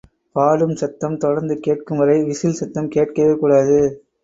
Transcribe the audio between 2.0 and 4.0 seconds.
வரை விசில் சத்தம் கேட்கவே கூடாது.